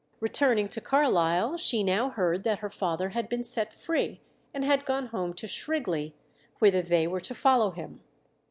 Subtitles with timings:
[0.19, 4.19] Returning to Carlisle, she now heard that her father had been set free,
[4.51, 6.15] and had gone home to Shrigley,
[6.57, 8.01] whither they were to follow him.